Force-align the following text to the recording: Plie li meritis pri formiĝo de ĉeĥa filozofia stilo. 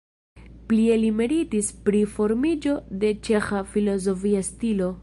Plie 0.71 0.95
li 1.01 1.11
meritis 1.17 1.69
pri 1.89 2.01
formiĝo 2.15 2.75
de 3.05 3.13
ĉeĥa 3.29 3.63
filozofia 3.77 4.47
stilo. 4.53 4.93